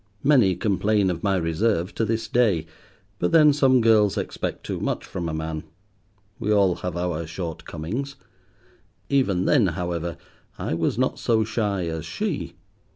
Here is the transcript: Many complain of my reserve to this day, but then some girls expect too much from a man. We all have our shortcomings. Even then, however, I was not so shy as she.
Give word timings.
Many 0.23 0.55
complain 0.55 1.11
of 1.11 1.21
my 1.21 1.35
reserve 1.37 1.93
to 1.93 2.03
this 2.05 2.27
day, 2.27 2.65
but 3.19 3.31
then 3.31 3.53
some 3.53 3.81
girls 3.81 4.17
expect 4.17 4.65
too 4.65 4.79
much 4.79 5.05
from 5.05 5.29
a 5.29 5.31
man. 5.35 5.63
We 6.39 6.51
all 6.51 6.77
have 6.77 6.97
our 6.97 7.27
shortcomings. 7.27 8.15
Even 9.09 9.45
then, 9.45 9.67
however, 9.67 10.17
I 10.57 10.73
was 10.73 10.97
not 10.97 11.19
so 11.19 11.43
shy 11.43 11.85
as 11.85 12.03
she. 12.07 12.55